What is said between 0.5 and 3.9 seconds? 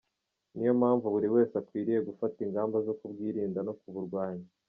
Ni yo mpamvu buri wese akwiriye gufata ingamba zo kubwirinda no